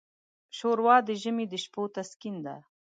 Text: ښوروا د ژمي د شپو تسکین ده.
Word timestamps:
ښوروا 0.57 0.97
د 1.07 1.09
ژمي 1.21 1.45
د 1.49 1.53
شپو 1.63 1.83
تسکین 1.95 2.35
ده. 2.45 2.55